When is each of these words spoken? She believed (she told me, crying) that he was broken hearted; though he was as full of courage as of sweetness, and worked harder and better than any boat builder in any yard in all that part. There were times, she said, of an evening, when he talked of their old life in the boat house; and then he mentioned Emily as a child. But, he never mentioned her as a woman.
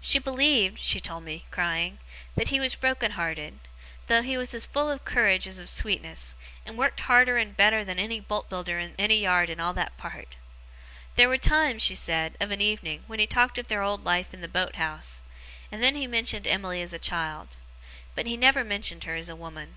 She 0.00 0.18
believed 0.18 0.78
(she 0.78 1.00
told 1.00 1.22
me, 1.24 1.44
crying) 1.50 1.98
that 2.34 2.48
he 2.48 2.58
was 2.60 2.74
broken 2.74 3.10
hearted; 3.10 3.58
though 4.06 4.22
he 4.22 4.38
was 4.38 4.54
as 4.54 4.64
full 4.64 4.90
of 4.90 5.04
courage 5.04 5.46
as 5.46 5.58
of 5.58 5.68
sweetness, 5.68 6.34
and 6.64 6.78
worked 6.78 7.00
harder 7.00 7.36
and 7.36 7.54
better 7.54 7.84
than 7.84 7.98
any 7.98 8.18
boat 8.18 8.48
builder 8.48 8.78
in 8.78 8.94
any 8.98 9.18
yard 9.20 9.50
in 9.50 9.60
all 9.60 9.74
that 9.74 9.98
part. 9.98 10.36
There 11.16 11.28
were 11.28 11.36
times, 11.36 11.82
she 11.82 11.94
said, 11.94 12.38
of 12.40 12.50
an 12.52 12.62
evening, 12.62 13.04
when 13.06 13.18
he 13.18 13.26
talked 13.26 13.58
of 13.58 13.68
their 13.68 13.82
old 13.82 14.02
life 14.02 14.32
in 14.32 14.40
the 14.40 14.48
boat 14.48 14.76
house; 14.76 15.22
and 15.70 15.82
then 15.82 15.94
he 15.94 16.06
mentioned 16.06 16.46
Emily 16.46 16.80
as 16.80 16.94
a 16.94 16.98
child. 16.98 17.58
But, 18.14 18.26
he 18.26 18.38
never 18.38 18.64
mentioned 18.64 19.04
her 19.04 19.16
as 19.16 19.28
a 19.28 19.36
woman. 19.36 19.76